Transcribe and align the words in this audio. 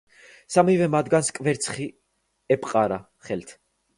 სამივე 0.53 0.87
მათგანს 0.93 1.29
კვერთხი 1.39 1.85
ეპყრა 2.57 2.97
ხელთ. 3.29 3.57